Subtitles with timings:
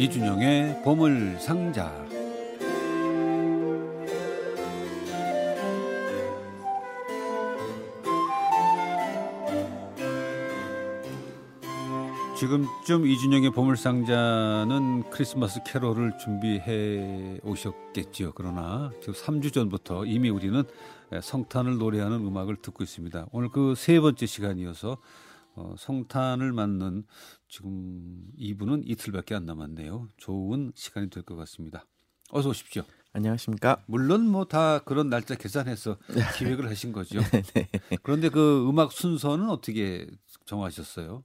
[0.00, 2.09] 이준영의 보물 상자.
[12.50, 18.32] 지금쯤 이준영의 보물상자는 크리스마스 캐롤을 준비해 오셨겠지요.
[18.34, 20.64] 그러나 지금 3주 전부터 이미 우리는
[21.22, 23.28] 성탄을 노래하는 음악을 듣고 있습니다.
[23.30, 24.96] 오늘 그 세 번째 시간이어서
[25.54, 27.04] 어, 성탄을 맞는
[27.48, 30.08] 지금 2부는 이틀밖에 안 남았네요.
[30.16, 31.86] 좋은 시간이 될 것 같습니다.
[32.32, 32.82] 어서 오십시오.
[33.12, 33.84] 안녕하십니까.
[33.86, 35.98] 물론 뭐 다 그런 날짜 계산해서
[36.36, 37.20] 기획을 하신 거죠.
[37.54, 37.68] 네.
[38.02, 40.08] 그런데 그 음악 순서는 어떻게
[40.46, 41.22] 정하셨어요?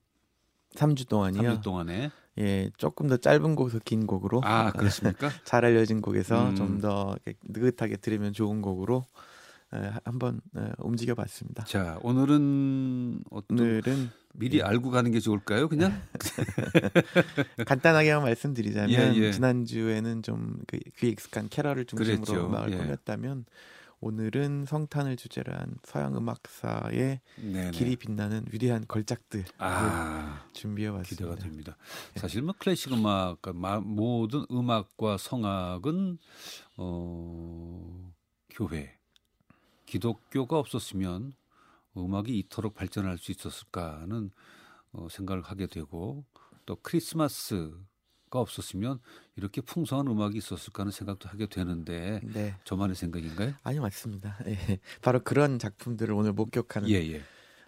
[0.76, 1.42] 3주 동안이요.
[1.42, 2.12] 3주 동안에.
[2.38, 4.42] 예, 조금 더 짧은 곡에서 긴 곡으로.
[4.44, 5.30] 아, 그렇습니까?
[5.46, 6.56] 잘 알려진 곡에서 음.
[6.56, 9.06] 좀더 느긋하게 들으면 좋은 곡으로
[9.74, 11.64] 에, 한번 에, 움직여 봤습니다.
[11.64, 14.64] 자, 오늘은 어떤 오늘은 미리 예.
[14.64, 15.70] 알고 가는 게 좋을까요?
[15.70, 16.02] 그냥
[17.66, 19.32] 간단하게만 말씀드리자면 예, 예.
[19.32, 22.46] 지난주에는 좀그 익숙한 캐럴을 중심으로 그랬죠.
[22.48, 22.78] 음악을 예.
[22.78, 23.46] 꾸몄다면
[24.02, 27.72] 오늘은 성탄을 주제로 한 서양 음악사의 네네.
[27.72, 31.16] 길이 빛나는 위대한 걸작들 아, 준비해 왔습니다.
[31.16, 31.78] 기대가 됩니다.
[32.14, 32.20] 네.
[32.20, 36.18] 사실 뭐 클래식 음악, 그러니까 모든 음악과 성악은
[36.78, 38.14] 어,
[38.50, 38.98] 교회,
[39.86, 41.34] 기독교가 없었으면
[41.98, 44.32] 음악이 이토록 발전할 수 있었을까 하는
[44.92, 46.26] 어, 생각을 하게 되고
[46.66, 47.74] 또 크리스마스
[48.36, 49.00] 가 없었으면
[49.38, 52.54] 이렇게 풍성한 음악이 있었을까 하는 생각도 하게 되는데 네.
[52.66, 53.54] 저만의 생각인가요?
[53.64, 54.38] 아니 맞습니다.
[54.46, 54.80] 예.
[55.02, 57.22] 바로 그런 작품들을 오늘 목격하는 예, 예.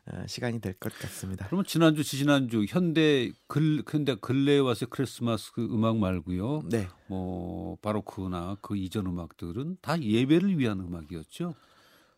[0.10, 1.45] 어, 시간이 될 것 같습니다.
[1.48, 6.64] 그러면 지난주 지난주 현대 글 현대 근래에 와서 크리스마스 그 음악 말고요.
[6.70, 6.88] 네.
[7.08, 11.56] 뭐 바로크나 그 이전 음악들은 다 예배를 위한 음악이었죠.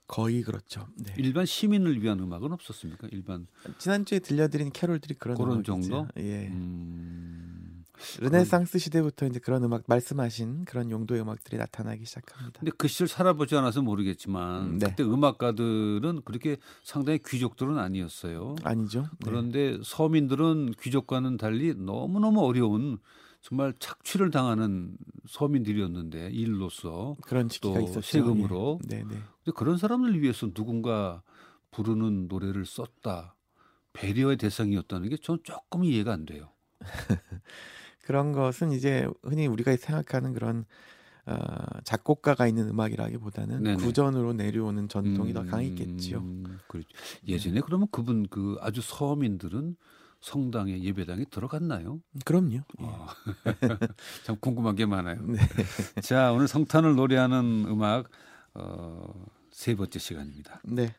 [0.07, 0.87] 거의 그렇죠.
[0.95, 1.13] 네.
[1.17, 3.09] 일반 시민을 위한 음악은 없었습니까?
[3.11, 3.45] 일반
[3.77, 6.07] 지난주에 들려드린 캐롤들이 그런 그런 정도.
[6.17, 6.47] 예.
[6.47, 7.68] 음...
[8.19, 12.59] 르네상스 시대부터 이제 그런 음악 말씀하신 그런 용도의 음악들이 나타나기 시작합니다.
[12.59, 14.87] 근데 그 시절 살아보지 않아서 모르겠지만 음, 네.
[14.87, 18.55] 그때 음악가들은 그렇게 상당히 귀족들은 아니었어요.
[18.63, 19.01] 아니죠.
[19.01, 19.09] 네.
[19.23, 22.99] 그런데 서민들은 귀족과는 달리 너무너무 어려운
[23.41, 28.01] 정말 착취를 당하는 서민들이었는데 일로서 그런 또 있었죠.
[28.01, 28.79] 세금으로.
[28.91, 28.97] 예.
[28.97, 29.09] 네, 네.
[29.09, 31.21] 근데 그런 사람을 위해서 누군가
[31.71, 33.35] 부르는 노래를 썼다.
[33.93, 36.51] 배려의 대상이었다는 게전 조금 이해가 안 돼요.
[38.09, 40.65] 그런 것은 이제 흔히 우리가 생각하는 그런
[41.27, 41.35] 어,
[41.83, 43.83] 작곡가가 있는 음악이라기보다는 네네.
[43.83, 46.25] 구전으로 내려오는 전통이 음, 더 강했겠지요.
[46.67, 46.89] 그렇죠.
[47.27, 47.61] 예전에 네.
[47.63, 49.75] 그러면 그분 그 아주 서민들은
[50.21, 52.01] 성당에 예배당에 들어갔나요?
[52.25, 52.61] 그럼요.
[52.79, 53.05] 어.
[54.25, 55.21] 참 궁금한 게 많아요.
[55.27, 55.37] 네.
[56.01, 58.09] 자 오늘 성탄을 노래하는 음악
[58.55, 60.61] 어, 세 번째 시간입니다.
[60.63, 60.95] 네.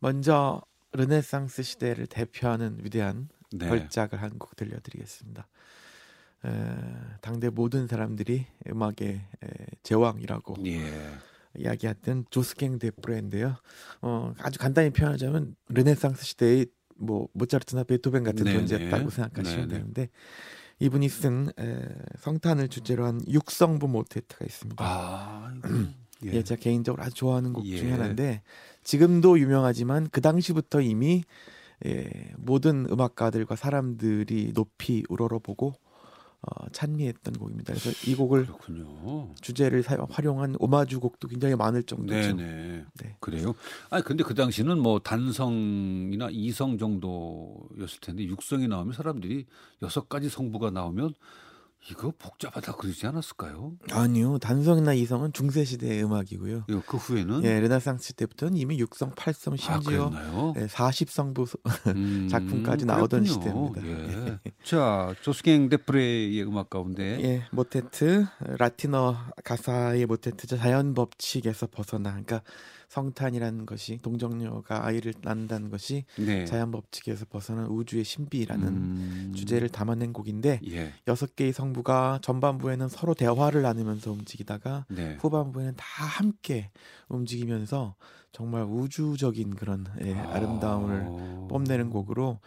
[0.00, 0.60] 먼저
[0.92, 3.66] 르네상스 시대를 대표하는 위대한 네.
[3.70, 5.48] 걸작을 한 곡 들려드리겠습니다.
[6.44, 6.50] 에,
[7.20, 9.48] 당대 모든 사람들이 음악의 에,
[9.82, 10.82] 제왕이라고 예.
[11.58, 13.56] 이야기했던 조스캥 데프레인데요.
[14.00, 16.66] 어, 아주 간단히 표현하자면 르네상스 시대의
[16.96, 18.58] 뭐 모차르트나 베토벤 같은 네네.
[18.58, 19.78] 존재였다고 생각하시면 네네.
[19.78, 20.08] 되는데
[20.78, 21.88] 이분이 쓴 에,
[22.18, 24.84] 성탄을 주제로 한 육성부 모테트가 있습니다.
[24.84, 25.52] 아,
[26.24, 26.34] 예.
[26.34, 27.76] 예, 제가 개인적으로 아주 좋아하는 곡 예.
[27.76, 28.42] 중에 하나인데
[28.84, 31.22] 지금도 유명하지만 그 당시부터 이미
[31.84, 35.74] 예, 모든 음악가들과 사람들이 높이 우러러보고
[36.44, 37.72] 어, 찬미했던 곡입니다.
[37.72, 39.32] 그래서 이 곡을 그렇군요.
[39.40, 42.34] 주제를 사용, 활용한 오마주 곡도 굉장히 많을 정도죠.
[42.34, 42.84] 네네.
[43.00, 43.16] 네.
[43.20, 43.54] 그래요.
[43.90, 49.46] 아니 근데 그 당시는 뭐 단성이나 이성 정도였을 텐데 육성이 나오면 사람들이
[49.82, 51.14] 여섯 가지 성부가 나오면
[51.90, 53.72] 이거 복잡하다 그러지 않았을까요?
[53.90, 54.38] 아니요.
[54.38, 56.64] 단성이나 이성은 중세 시대의 음악이고요.
[56.68, 61.58] 예, 그 후에는 예, 르네상스 때부터는 이미 6성, 8성 심지어 아, 예, 40성부
[61.96, 63.84] 음, 작품까지 나오던 시대입니다.
[63.84, 64.21] 예.
[64.64, 68.26] 자, 조스갱 데프레의 음악 가운데 예, 모테트
[68.58, 70.56] 라틴어 가사의 모테트죠.
[70.56, 72.42] 자연 법칙에서 벗어나 그러니까
[72.88, 76.44] 성탄이라는 것이 동정녀가 아이를 낳는다는 것이 네.
[76.44, 79.32] 자연 법칙에서 벗어난 우주의 신비라는 음...
[79.34, 80.92] 주제를 담아낸 곡인데 예.
[81.08, 81.34] 여섯 예.
[81.36, 85.16] 개의 성부가 전반부에는 서로 대화를 나누면서 움직이다가 네.
[85.20, 86.70] 후반부에는 다 함께
[87.08, 87.94] 움직이면서
[88.30, 90.34] 정말 우주적인 그런 예, 아.
[90.34, 91.48] 아름다움을 아...
[91.48, 92.40] 뽐내는 곡으로 어,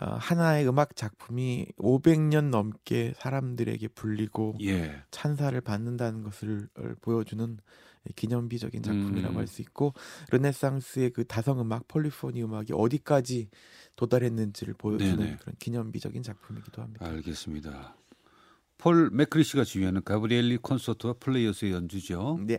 [0.00, 5.02] 하나의 음악 작품이 500년 넘게 사람들에게 불리고 예.
[5.10, 6.68] 찬사를 받는다는 것을
[7.00, 7.58] 보여주는
[8.16, 9.38] 기념비적인 작품이라고 음.
[9.38, 9.94] 할수 있고
[10.30, 13.50] 르네상스의 그 다성 음악 폴리포니 음악이 어디까지
[13.96, 15.36] 도달했는지를 보여주는 네네.
[15.40, 17.06] 그런 기념비적인 작품이기도 합니다.
[17.06, 17.96] 알겠습니다.
[18.78, 22.38] 폴 맥크리시가 지휘하는 가브리엘리 콘서트와 플레이어스의 연주죠.
[22.46, 22.58] 네.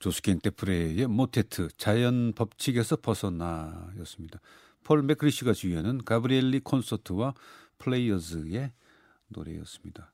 [0.00, 4.40] 조스킹 테프레의 모테트 자연 법칙에서 벗어나였습니다.
[4.82, 7.34] 폴 맥크리시가 주연한 가브리엘리 콘서트와
[7.78, 8.72] 플레이어즈의
[9.28, 10.12] 노래였습니다.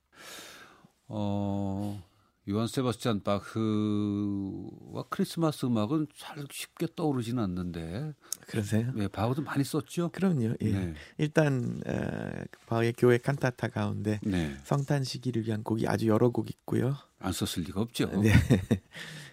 [1.06, 2.03] 어,
[2.49, 8.12] 요한 세바스찬 바흐와 크리스마스 음악은 잘 쉽게 떠오르지는 않는데
[8.49, 8.91] 그러세요?
[8.93, 10.11] 네, 바흐도 많이 썼죠.
[10.11, 10.55] 그럼요.
[10.62, 10.71] 예.
[10.73, 10.94] 네.
[11.19, 14.56] 일단 어, 바흐의 교회 칸타타 가운데 네.
[14.65, 16.97] 성탄 시기를 위한 곡이 아주 여러 곡 있고요.
[17.21, 18.06] 안 썼을 리가 없죠.
[18.21, 18.33] 네.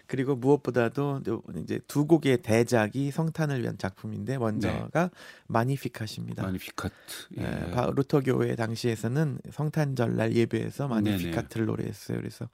[0.06, 1.22] 그리고 무엇보다도
[1.62, 5.10] 이제 두 곡의 대작이 성탄을 위한 작품인데 먼저가 네.
[5.46, 6.42] 마니피카십니다.
[6.42, 6.94] 마니피카트.
[7.38, 7.42] 예.
[7.42, 12.18] 네, 루터 교회 당시에서는 성탄절 날 예배에서 마니피카트를 노래했어요.
[12.18, 12.48] 그래서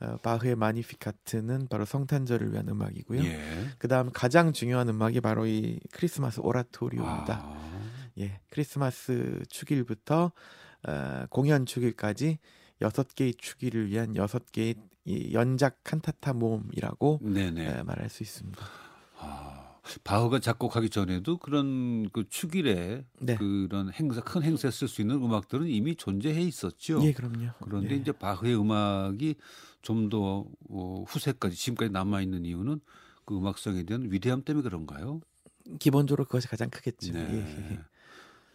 [0.00, 3.24] 어, 바흐의 마니피카트는 바로 성탄절을 위한 음악이고요.
[3.24, 3.40] 예.
[3.78, 7.40] 그다음 가장 중요한 음악이 바로 이 크리스마스 오라토리오입니다.
[7.44, 7.66] 아.
[8.18, 10.32] 예, 크리스마스 축일부터
[10.86, 12.38] 어, 공연 축일까지
[12.80, 14.74] 여섯 개의 축일을 위한 여섯 개의
[15.04, 17.84] 이 연작 칸타타 모음이라고 네네.
[17.84, 18.64] 말할 수 있습니다.
[19.18, 23.36] 아, 바흐가 작곡하기 전에도 그런 그 축일에 네.
[23.36, 27.04] 그런 행사 큰 행사에 쓸 수 있는 음악들은 이미 존재해 있었죠.
[27.04, 27.50] 예, 그럼요.
[27.62, 27.96] 그런데 예.
[27.98, 29.36] 이제 바흐의 음악이
[29.82, 32.80] 좀더 어, 후세까지 지금까지 남아 있는 이유는
[33.24, 35.20] 그 음악성에 대한 위대함 때문에 그런가요?
[35.78, 37.12] 기본적으로 그것이 가장 크겠죠.
[37.12, 37.20] 네.
[37.20, 37.80] 예.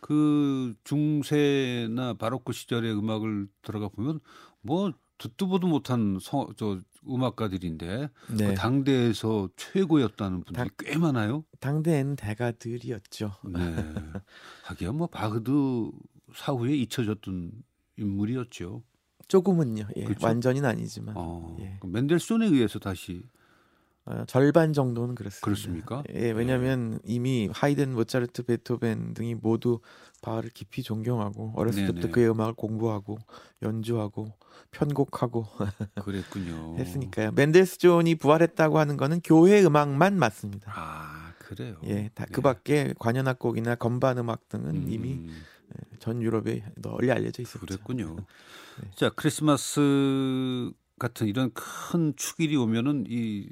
[0.01, 4.19] 그 중세나 바로크 시절의 음악을 들어가 보면
[4.62, 8.48] 뭐 듣도 보도 못한 성, 저 음악가들인데 네.
[8.48, 11.45] 그 당대에서 최고였다는 분들이 당, 꽤 많아요.
[11.59, 13.31] 당대에는 대가들이었죠.
[13.53, 13.59] 네.
[14.65, 15.92] 하기야 뭐 바흐드
[16.36, 17.51] 사후에 잊혀졌던
[17.97, 18.83] 인물이었죠.
[19.27, 19.88] 조금은요.
[19.95, 20.04] 예.
[20.04, 20.25] 그렇죠?
[20.25, 21.13] 완전히는 아니지만.
[21.15, 21.80] 어, 예.
[21.86, 23.21] 맨델손에 의해서 다시
[24.06, 25.45] 어, 절반 정도는 그렇습니다.
[25.45, 26.03] 그렇습니까?
[26.13, 26.98] 예, 왜냐하면 네.
[27.06, 29.80] 이미 하이든, 모차르트, 베토벤 등이 모두
[30.24, 31.94] 바흐를 깊이 존경하고 어렸을 네네.
[31.94, 33.18] 때부터 그의 음악을 공부하고
[33.62, 34.33] 연주하고
[34.71, 35.45] 편곡하고
[36.03, 36.77] 그랬군요.
[36.77, 37.31] 했으니까요.
[37.33, 40.71] 맨델스존이 부활했다고 하는 거는 교회 음악만 맞습니다.
[40.75, 41.75] 아 그래요.
[41.86, 42.31] 예, 다 네.
[42.31, 44.86] 그밖에 관현악곡이나 건반 음악 등은 음.
[44.89, 47.59] 이미 예, 전 유럽에 널리 알려져 있었죠.
[47.59, 48.15] 그랬군요.
[48.81, 48.92] 네.
[48.95, 53.50] 자 크리스마스 같은 이런 큰 축일이 오면은 이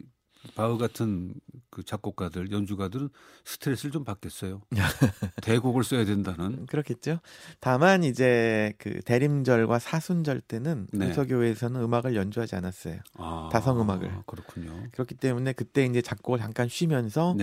[0.60, 1.34] 바흐 같은
[1.70, 3.10] 그 작곡가들, 연주가들은
[3.46, 4.62] 스트레스를 좀 받겠어요.
[5.42, 6.66] 대곡을 써야 된다는.
[6.66, 7.20] 그렇겠죠.
[7.62, 11.06] 다만 이제 그 대림절과 사순절 때는 네.
[11.06, 13.00] 공서교회에서는 음악을 연주하지 않았어요.
[13.18, 14.12] 아, 다성 음악을.
[14.26, 14.88] 그렇군요.
[14.92, 17.38] 그렇기 때문에 그때 이제 작곡을 잠깐 쉬면서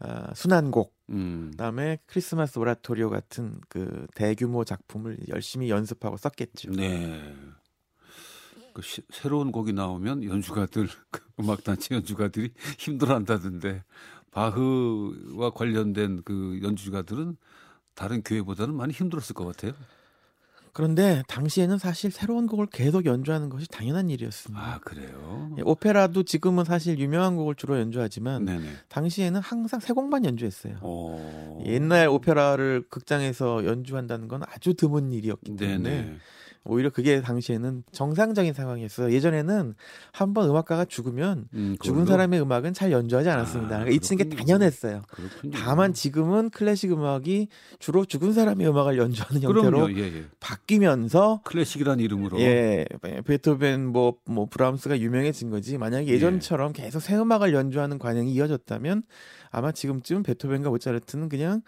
[0.00, 1.48] 어, 순환곡, 음.
[1.50, 6.70] 그다음에 크리스마스 오라토리오 같은 그 대규모 작품을 열심히 연습하고 썼겠죠.
[6.72, 7.34] 네.
[8.74, 13.84] 그 시, 새로운 곡이 나오면 연주가들 그 음악단체 연주가들이 힘들어한다던데
[14.32, 17.36] 바흐와 관련된 그 연주가들은
[17.94, 19.72] 다른 교회보다는 많이 힘들었을 것 같아요.
[20.72, 24.60] 그런데 당시에는 사실 새로운 곡을 계속 연주하는 것이 당연한 일이었습니다.
[24.60, 25.54] 아 그래요?
[25.56, 28.68] 예, 오페라도 지금은 사실 유명한 곡을 주로 연주하지만 네네.
[28.88, 30.78] 당시에는 항상 새 곡만 연주했어요.
[30.82, 31.62] 오.
[31.64, 36.16] 옛날 오페라를 극장에서 연주한다는 건 아주 드문 일이었기 때문에 네네.
[36.66, 39.12] 오히려 그게 당시에는 정상적인 상황이었어요.
[39.12, 39.74] 예전에는
[40.12, 43.76] 한 번 음악가가 죽으면 음, 죽은 사람의 음악은 잘 연주하지 않았습니다.
[43.76, 45.02] 아, 그러니까 잊히는 게 당연했어요.
[45.08, 45.52] 그렇군요.
[45.56, 50.24] 다만 지금은 클래식 음악이 주로 죽은 사람의 음악을 연주하는 형태로 예, 예.
[50.40, 52.84] 바뀌면서 클래식이라는 이름으로 예,
[53.26, 55.78] 베토벤 뭐, 뭐 브라움스가 유명해진 거지.
[55.78, 56.12] 만약에 예.
[56.14, 56.82] 예전처럼 예.
[56.82, 59.02] 계속 새 음악을 연주하는 관행이 이어졌다면
[59.50, 61.62] 아마 지금쯤 베토벤과 모차르트는 그냥 어,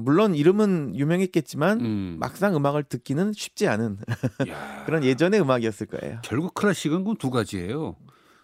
[0.00, 2.16] 물론 이름은 유명했겠지만 음.
[2.18, 3.98] 막상 음악을 듣기는 쉽지 않은
[4.86, 6.20] 그런 예전의 음악이었을 거예요.
[6.24, 7.96] 결국 클래식은 그 두 가지예요.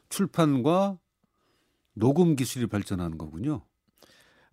[0.08, 0.98] 출판과
[1.94, 3.62] 녹음 기술이 발전하는 거군요.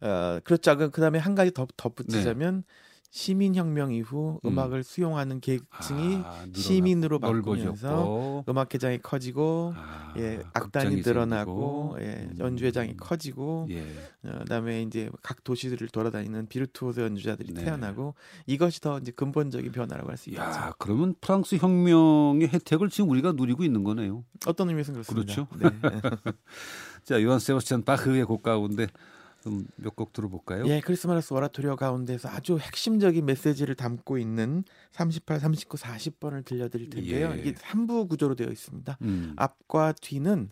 [0.02, 0.78] 어, 그렇죠.
[0.78, 2.74] 그, 그다음에 한 가지 더 덧붙이자면 네.
[3.12, 4.58] 시민혁명 이후 음.
[4.58, 12.36] 악을 수용하는 계층이 아, 시민으로 바뀌면서 음악회장이 커지고 아, 예, 악단이 늘어나고 예, 음.
[12.40, 13.82] 연주회장이 커지고 예.
[14.24, 17.64] 어, 그다음에 이제 각 도시들을 돌아다니는 비르투오소 연주자들이 네.
[17.66, 18.16] 태어나고
[18.48, 20.42] 이것이 더 이제 근본적인 변화라고 할 수 있죠.
[20.42, 24.24] 야, 그러면 프랑스 혁명의 혜택을 지금 우리가 누리고 있는 거네요.
[24.46, 25.34] 어떤 의미에서 그렇습니다.
[25.34, 25.48] 그렇죠.
[25.60, 25.70] 네.
[27.04, 28.88] 자, 요한 세바스찬 바흐의 곡 가운데
[29.76, 30.66] 몇 곡 들어볼까요?
[30.68, 37.32] 예, 크리스마스 오라토리오 가운데서 아주 핵심적인 메시지를 담고 있는 38, 39, 40번을 들려드릴 텐데요.
[37.34, 37.40] 예.
[37.40, 38.98] 이게 3부 구조로 되어 있습니다.
[39.02, 39.34] 음.
[39.38, 40.50] 앞과 뒤는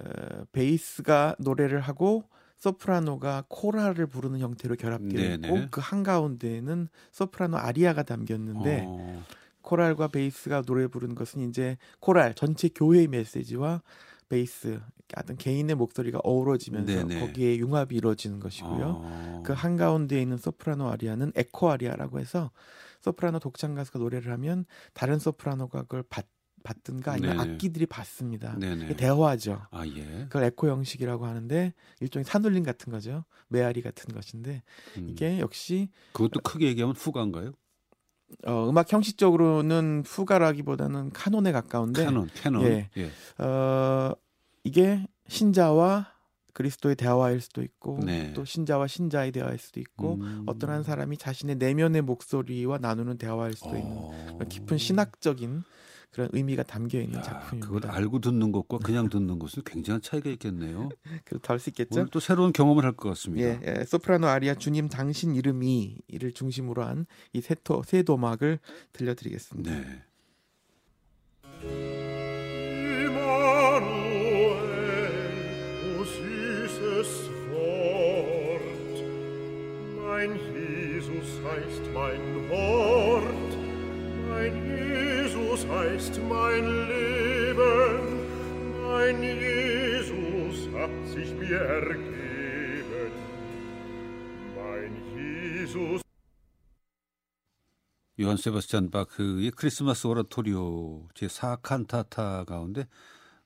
[0.00, 2.24] 어, 베이스가 노래를 하고
[2.58, 9.22] 소프라노가 코라를 부르는 형태로 결합되어 있고 그 한가운데에는 소프라노 아리아가 담겼는데 어.
[9.62, 13.82] 코랄과 베이스가 노래 부르는 것은 이제 코랄 전체 교회의 메시지와
[14.34, 14.80] 베이스
[15.16, 17.20] 어떤 개인의 목소리가 어우러지면서 네네.
[17.20, 19.02] 거기에 융합이 이루어지는 것이고요.
[19.04, 19.42] 어...
[19.46, 22.50] 그 한가운데에 있는 소프라노 아리아는 에코 아리아라고 해서
[23.00, 26.26] 소프라노 독창 가수가 노래를 하면 다른 소프라노가 그걸 받,
[26.64, 27.52] 받든가 아니면 네네.
[27.52, 28.58] 악기들이 받습니다.
[28.58, 28.96] 네네.
[28.96, 29.62] 대화죠.
[29.70, 30.24] 아 예.
[30.24, 33.24] 그걸 에코 형식이라고 하는데 일종의 산울림 같은 거죠.
[33.48, 34.64] 메아리 같은 것인데
[34.96, 35.08] 음.
[35.08, 37.52] 이게 역시 그것도 크게 얘기하면 푸가인가요?
[38.46, 42.64] 어, 음악 형식적으로는 푸가라기보다는 카논에 가까운데 캐논, 캐논.
[42.64, 42.90] 예.
[42.96, 43.10] 예.
[43.44, 44.12] 어,
[44.64, 46.12] 이게 신자와
[46.52, 48.32] 그리스도의 대화일 수도 있고 네.
[48.32, 50.44] 또 신자와 신자의 대화일 수도 있고 음.
[50.46, 54.38] 어떤 한 사람이 자신의 내면의 목소리와 나누는 대화일 수도 있는 어.
[54.48, 55.62] 깊은 신학적인
[56.12, 57.66] 그런 의미가 담겨 있는 야, 작품입니다.
[57.66, 60.88] 그걸 알고 듣는 것과 그냥 듣는 것은 굉장한 차이가 있겠네요.
[61.24, 61.98] 그렇다 할수 있겠죠.
[61.98, 63.44] 오늘 또 새로운 경험을 할 것 같습니다.
[63.48, 68.60] 예, 예, 소프라노 아리아 주님 당신 이름이 이를 중심으로 한 이 세토 세 도막을
[68.92, 69.72] 들려드리겠습니다.
[69.72, 70.04] 네.
[80.24, 83.50] Mein Jesus heißt mein Wort,
[84.30, 88.20] mein Jesus heißt mein Leben,
[88.82, 93.12] mein Jesus hat sich mir ergeben,
[94.56, 96.00] mein Jesus
[98.18, 102.86] 요한 세바스찬 바크의 크리스마스 오라토리오 제 4칸타타 가운데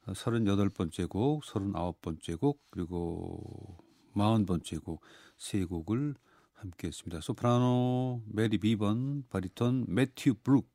[0.06, 3.78] 38번째 곡, 39번째 곡, 그리고
[4.14, 5.02] 40번째 곡
[5.38, 6.14] 세 곡을
[6.58, 7.20] 함께 했습니다.
[7.20, 10.68] 소프라노 메리 비번, 바리톤 매튜 브룩,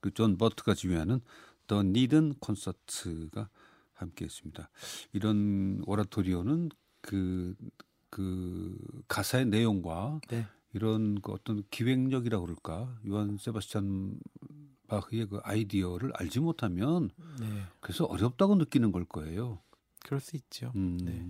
[0.00, 1.20] 그리고 존 버트가 지휘하는
[1.66, 3.48] 더니든 콘소트가
[3.94, 4.68] 함께 했습니다.
[5.12, 6.70] 이런 오라토리오는
[7.00, 7.54] 그,
[8.10, 8.76] 그
[9.08, 10.46] 가사의 내용과 네.
[10.74, 14.18] 이런 그 어떤 기획력이라고 그럴까 요한 세바스찬
[14.88, 17.10] 바흐의 그 아이디어를 알지 못하면
[17.40, 17.46] 네,
[17.80, 19.60] 그래서 어렵다고 느끼는 걸 거예요.
[20.04, 20.72] 그럴 수 있죠.
[20.76, 20.98] 음.
[20.98, 21.26] 네.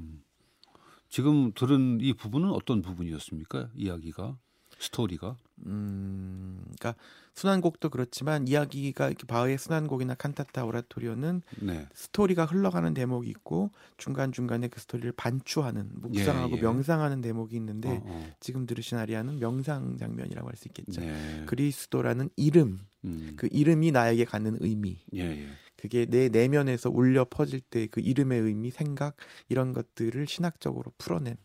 [1.13, 3.69] 지금 들은 이 부분은 어떤 부분이었습니까?
[3.75, 4.39] 이야기가
[4.79, 6.95] 스토리가 음, 그러니까
[7.35, 11.87] 순환곡도 그렇지만 이야기가 이렇게 바흐의 순환곡이나 칸타타 오라토리오는 네.
[11.93, 16.63] 스토리가 흘러가는 대목이 있고 중간 중간에 그 스토리를 반추하는 묵상하고 예, 예.
[16.63, 18.31] 명상하는 대목이 있는데 어, 어.
[18.41, 21.03] 지금 들으신 아리아는 명상 장면이라고 할 수 있겠죠.
[21.03, 21.45] 네.
[21.45, 23.35] 그리스도라는 이름, 음.
[23.37, 25.49] 그 이름이 나에게 갖는 의미, 예, 예.
[25.83, 29.17] 그게 내 내면에서 울려 퍼질 때 그 이름의 의미, 생각
[29.49, 31.37] 이런 것들을 신학적으로 풀어낸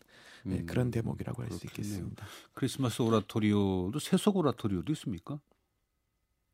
[0.44, 1.66] 네, 음, 그런 대목이라고 할 수.
[1.66, 2.24] 있겠습니다.
[2.54, 5.40] 크리스마스 오라토리오도 세속 오라토리오도 있습니까?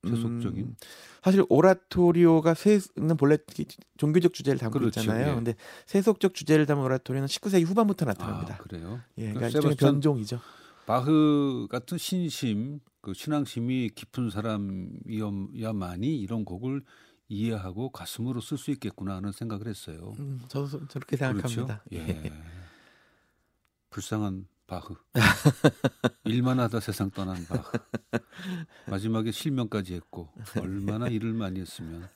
[0.07, 0.77] 세속적인 음,
[1.23, 3.65] 사실 오라토리오가 세는 본래 이
[3.99, 5.31] 종교적 주제를 담고 그렇죠, 있잖아요.
[5.31, 5.35] 예.
[5.35, 5.55] 근데
[5.87, 8.55] 세속적 주제를 담은 오라토리오는 19세기 후반부터 나타납니다.
[8.55, 9.01] 아, 그래요.
[9.19, 10.41] 예, 그러니까 그러니까 일종의 변종이죠.
[10.87, 16.83] 바흐 같은 신심, 그 신앙심이 깊은 사람이야만이 이런 곡을
[17.35, 20.15] 이해하고 가슴으로 쓸 수 있겠구나 하는 생각을 했어요.
[20.19, 21.81] 음, 저도 저렇게 생각합니다.
[21.81, 21.81] 그렇죠?
[21.93, 22.33] 예.
[23.91, 24.95] 불쌍한 바흐.
[26.25, 27.79] 일만 하다 세상 떠난 바흐.
[28.89, 32.09] 마지막에 실명까지 했고 얼마나 일을 많이 했으면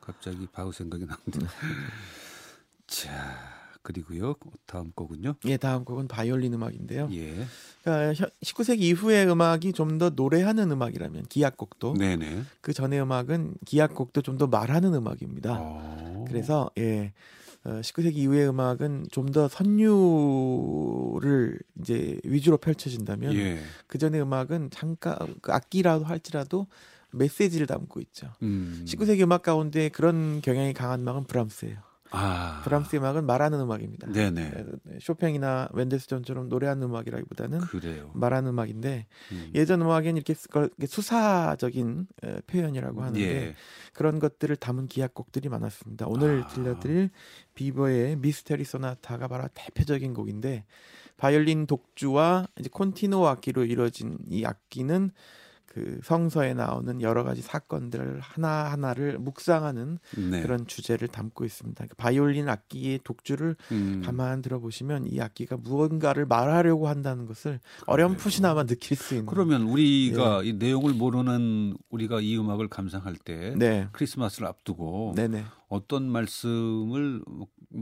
[0.00, 1.46] 갑자기 바흐 생각이 나는데.
[2.86, 4.34] 자, 그리고요.
[4.66, 5.34] 다음 곡은요.
[5.44, 7.08] 예, 다음 곡은 바이올린 음악인데요.
[7.12, 7.46] 예.
[7.84, 12.42] 그러니까 현- 19세기 이후의 음악이 좀 더 노래하는 음악이라면 기악곡도 네, 네.
[12.60, 15.56] 그 전의 음악은 기악곡도 좀 더 말하는 음악입니다.
[15.60, 16.24] 어.
[16.26, 17.12] 그래서 예.
[17.64, 23.60] 어, 19세기 이후의 음악은 좀 더 선율을 이제 위주로 펼쳐진다면 예.
[23.86, 26.66] 그 전의 음악은 잠깐 그 악기라도 할지라도
[27.12, 28.32] 메시지를 담고 있죠.
[28.42, 28.84] 음.
[28.86, 31.76] 19세기 음악 가운데 그런 경향이 강한 음악은 브람스예요.
[32.14, 32.62] 아.
[32.64, 34.10] 브람스 음악은 말하는 음악입니다.
[34.12, 34.50] 네네.
[34.50, 38.10] 네, 쇼팽이나 웬델스존처럼 노래하는 음악이라기보다는 그래요.
[38.14, 39.50] 말하는 음악인데 음.
[39.54, 40.34] 예전 음악에는 이렇게
[40.86, 43.54] 수사적인 에, 표현이라고 하는데 예.
[43.92, 46.06] 그런 것들을 담은 기악곡들이 많았습니다.
[46.08, 46.46] 오늘 아.
[46.48, 47.10] 들려드릴
[47.54, 50.64] 비버의 미스테리 소나타가 바로 대표적인 곡인데
[51.16, 55.10] 바이올린 독주와 이제 콘티노 악기로 이루어진 이 악기는
[55.74, 59.98] 그 성서에 나오는 여러 가지 사건들을 하나 하나를 묵상하는
[60.30, 60.40] 네.
[60.40, 61.86] 그런 주제를 담고 있습니다.
[61.88, 64.00] 그 바이올린 악기의 독주를 음.
[64.06, 69.26] 가만 들어보시면 이 악기가 무언가를 말하려고 한다는 것을 어렴풋이나마 느낄 수 있는.
[69.26, 75.44] 그러면 우리가 이 내용을 모르는 우리가 이 음악을 감상할 때 네, 크리스마스를 앞두고 네, 네.
[75.74, 77.22] 어떤 말씀을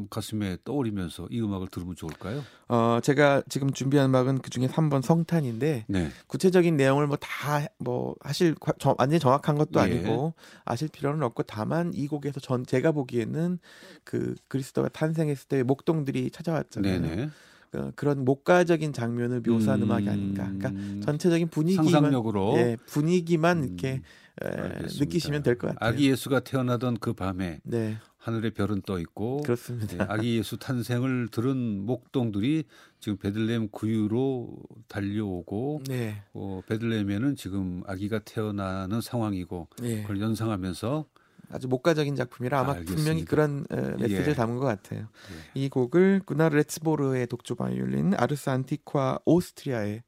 [0.09, 2.43] 가슴에 떠올리면서 이 음악을 들으면 좋을까요?
[2.69, 6.09] 어, 제가 지금 준비한 음악은 그 중에 3번 성탄인데 네.
[6.27, 9.85] 구체적인 내용을 뭐 다뭐 하실 과- 저- 완전히 정확한 것도 예.
[9.85, 10.33] 아니고
[10.65, 13.59] 아실 필요는 없고 다만 이 곡에서 전 제가 보기에는
[14.05, 17.01] 그 그리스도가 탄생했을 때 목동들이 찾아왔잖아요.
[17.01, 17.31] 네네.
[17.71, 19.91] 그, 그런 목가적인 장면을 묘사한 음...
[19.91, 20.51] 악이 아닌가.
[20.59, 20.73] 그러니까
[21.03, 24.03] 전체적인 분위기만 상상력으로 예, 분위기만 음, 이렇게 에,
[24.41, 25.05] 알겠습니다.
[25.05, 25.89] 느끼시면 될 것 같아요.
[25.89, 29.97] 아기 예수가 태어나던 그 밤에 네, 하늘에 별은 떠 있고 그렇습니다.
[29.97, 32.65] 네, 아기 예수 탄생을 들은 목동들이
[33.01, 34.57] 지금 베들레헴 구유로
[34.89, 41.05] 달려오고 네, 어, 베들레헴에는 지금 아기가 태어나는 상황이고 예, 그걸 연상하면서
[41.51, 42.97] 아주 목가적인 작품이라 아마 알겠습니다.
[42.97, 44.35] 분명히 그런 어, 메시지를 예.
[44.35, 45.01] 담은 것 같아요.
[45.01, 45.61] 예.
[45.61, 50.03] 이 곡을 구나르 레츠보르의 독조 바이올린 아르스 안티과 오스트리아의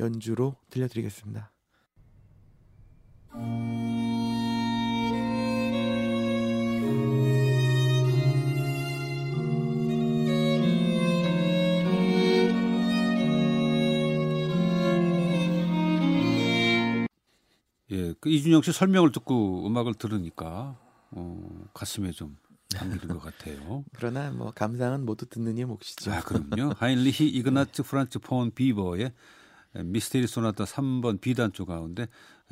[0.00, 1.51] 연주로 들려드리겠습니다.
[3.34, 3.38] 예,
[18.20, 20.78] 그 이준형 씨 설명을 듣고 음악을 들으니까
[21.10, 22.36] 어, 가슴에 좀
[22.74, 23.84] 담기는 것 같아요.
[23.94, 26.12] 그러나 뭐 감상은 모두 듣는 이 몫이죠.
[26.12, 26.74] 아, 그럼요.
[26.76, 29.12] 하인리히 이그나츠 프란츠 폰 비버의
[29.74, 32.06] 미스테리 소나타 3번 B단조 가운데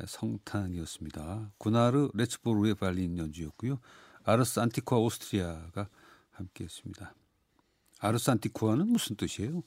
[0.05, 1.51] 성탄이었습니다.
[1.57, 3.79] 구나르 레츠보르의 바이올린 연주였고요.
[4.23, 5.87] 아르스 안티쿠아 오스트리아가
[6.31, 7.13] 함께했습니다.
[7.99, 9.61] 아르스 안티쿠아는 무슨 뜻이에요?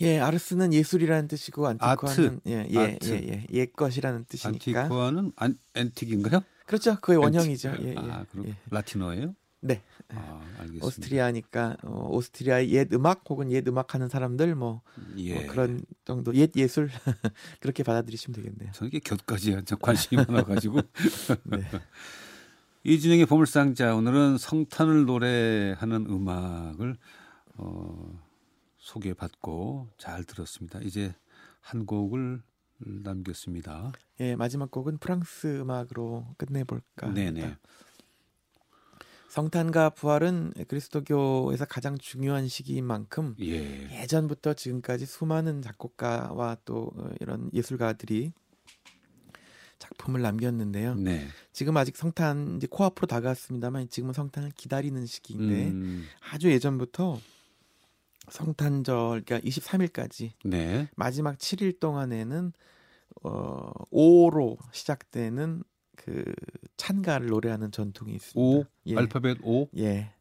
[0.00, 3.10] 예, Ars는 예술이라는 뜻이고 antiqua는 예, 예, 아트.
[3.10, 4.80] 예, 예, 옛 것이라는 뜻이니까.
[4.82, 6.40] antiqua는 안, antique인가요?
[6.66, 7.00] 그렇죠.
[7.00, 7.74] 그의 원형이죠.
[7.80, 7.94] 예, 예.
[7.96, 8.56] 아, 그럼 예.
[8.70, 9.34] 라틴어예요?
[9.60, 9.82] 네.
[10.10, 10.86] 아, 알겠습니다.
[10.86, 14.82] 오스트리아니까 어, 오스트리아의 옛 음악 혹은 옛 음악 하는 사람들 뭐,
[15.16, 15.34] 예.
[15.34, 16.88] 뭐 그런 정도 옛 예술
[17.60, 18.72] 그렇게 받아들이시면 되겠네요.
[18.72, 20.80] 저는 이게 곁까지 참 관심이 많아가지고
[21.44, 21.62] 네.
[22.84, 26.96] 이준영의 보물상자 오늘은 성탄을 노래하는 음악을
[27.56, 28.22] 어,
[28.78, 30.78] 소개받고 잘 들었습니다.
[30.82, 31.14] 이제
[31.60, 32.40] 한 곡을
[32.78, 33.92] 남겼습니다.
[34.20, 37.12] 예, 마지막 곡은 프랑스 음악으로 끝내볼까.
[37.12, 37.40] 네네.
[37.42, 37.60] 합니다.
[39.28, 44.02] 성탄과 부활은 그리스도교에서 가장 중요한 시기인 만큼 예.
[44.02, 48.32] 예전부터 지금까지 수많은 작곡가와 또 어, 이런 예술가들이
[49.78, 50.94] 작품을 남겼는데요.
[50.96, 51.28] 네.
[51.52, 57.20] 지금 아직 성탄 이제 코앞으로 다가왔습니다만 지금은 성탄을 기다리는 시기인데 음, 아주 예전부터
[58.30, 60.88] 성탄절 그러니까 23일까지 네.
[60.96, 62.52] 마지막 7일 동안에는
[63.22, 65.62] 어 5로 시작되는
[66.04, 66.24] 그
[66.76, 68.40] 찬가를 노래하는 전통이 있습니다.
[68.40, 68.96] 오 예.
[68.96, 70.12] 알파벳 O 예.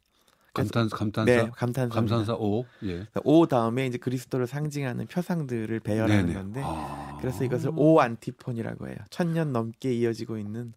[0.54, 1.94] 감탄 감탄사 네, 감탄사.
[1.94, 3.06] 감탄사 O 예.
[3.24, 6.34] 오 다음에 이제 그리스도를 상징하는 표상들을 배열하는 네네.
[6.34, 7.18] 건데 아.
[7.22, 8.98] 그래서 이것을 오 안티폰이라고 해요.
[9.12, 10.74] 천년 넘게 이어지고 있는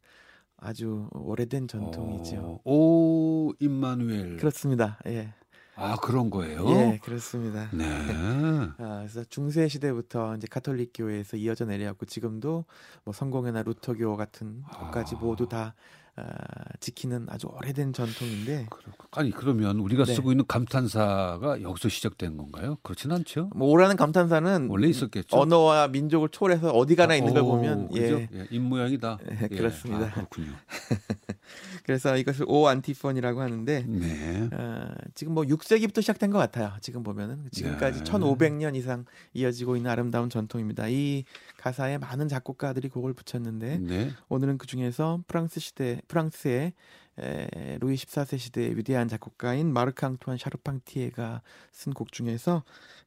[0.58, 2.60] 아주 오래된 전통이죠.
[2.64, 4.36] 어, 오 임마누엘.
[4.36, 4.98] 그렇습니다.
[5.06, 5.32] 예.
[5.80, 6.68] 아 그런 거예요.
[6.68, 7.68] 예, 그렇습니다.
[7.72, 7.84] 네.
[8.78, 12.64] 아, 그래서 중세 시대부터 이제 카톨릭 교회에서 이어져 내려왔고 지금도
[13.04, 15.18] 뭐 성공회나 루터교 같은 것까지 아.
[15.18, 15.74] 모두 다
[16.20, 20.14] 아, 지키는 아주 오래된 전통인데 그렇- 아니 그러면 우리가 네.
[20.14, 22.76] 쓰고 있는 감탄사가 여기서 시작된 건가요?
[22.82, 23.50] 그렇진 않죠.
[23.54, 25.36] 뭐 오라는 감탄사는 원래 있었겠죠.
[25.36, 28.02] 언어와 민족을 초월해서 어디 가나 있는 걸 오, 보면 그죠?
[28.20, 28.28] 예.
[28.32, 29.18] 예, 입 모양이다.
[29.42, 30.06] 예, 그렇습니다.
[30.06, 30.52] 아, 그렇군요.
[31.84, 34.48] 그래서 이것을 O antiphon이라고 하는데 네.
[34.52, 36.72] 어, 지금 뭐 6세기부터 시작된 것 같아요.
[36.80, 38.10] 지금 보면은 지금까지 네.
[38.10, 39.04] 1,500년 이상
[39.34, 40.88] 이어지고 있는 아름다운 전통입니다.
[40.88, 41.24] 이
[41.60, 44.10] 가사에 많은 작곡가들이 곡을 붙였는데 네.
[44.30, 46.72] 오늘은 그 중에서 프랑스 시대 프랑스의
[47.18, 51.42] 에, 루이 14세 시대의 위대한 작곡가인 마르크 앙투안 샤르팡티에가
[51.72, 52.64] 쓴 곡 중에서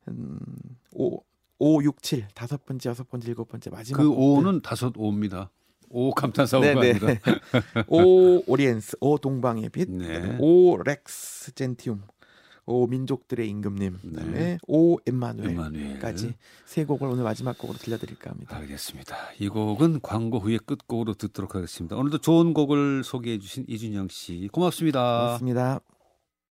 [0.07, 0.39] 음,
[0.91, 1.19] 5
[1.59, 4.21] 5, 6, 7 다섯 번째, 여섯 번째, 일곱 번째 마지막 그 곡들.
[4.47, 5.49] 오는 다섯 오입니다.
[5.89, 6.89] 오 감탄사 오가 네네.
[6.91, 7.15] 아니라.
[7.87, 10.37] O Oriens, 오 동방의 빛, 네.
[10.39, 12.01] O Rex Gentium,
[12.65, 14.57] 오 민족들의 임금님, 그다음에 네.
[14.67, 16.33] O Emmanuel까지.
[16.65, 18.55] 세 곡을 오늘 마지막 곡으로 들려드릴까 합니다.
[18.55, 19.15] 알겠습니다.
[19.39, 21.95] 이 곡은 광고 후에 끝곡으로 듣도록 하겠습니다.
[21.97, 24.99] 오늘도 좋은 곡을 소개해 주신 이준형 씨 고맙습니다.
[25.01, 25.92] 고맙습니다.